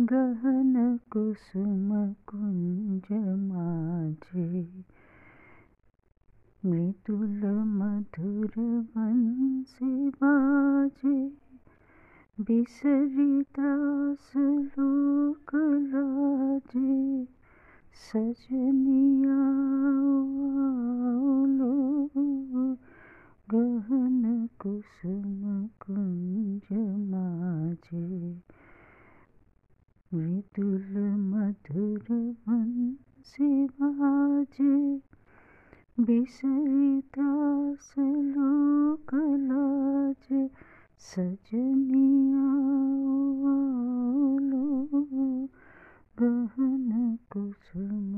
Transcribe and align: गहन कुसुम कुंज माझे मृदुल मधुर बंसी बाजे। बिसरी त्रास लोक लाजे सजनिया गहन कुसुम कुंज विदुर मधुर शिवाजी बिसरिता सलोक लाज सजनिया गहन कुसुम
गहन 0.00 0.98
कुसुम 1.10 1.90
कुंज 2.28 3.02
माझे 3.50 4.68
मृदुल 6.64 7.42
मधुर 7.46 8.52
बंसी 8.58 10.08
बाजे। 10.08 11.28
बिसरी 12.40 13.42
त्रास 13.42 14.32
लोक 14.36 15.50
लाजे 15.92 17.24
सजनिया 17.94 19.40
गहन 23.50 24.48
कुसुम 24.60 25.66
कुंज 25.66 26.17
विदुर 30.14 31.00
मधुर 31.30 32.06
शिवाजी 33.30 34.76
बिसरिता 36.00 37.28
सलोक 37.88 39.10
लाज 39.48 40.26
सजनिया 41.08 42.48
गहन 46.20 47.18
कुसुम 47.32 48.17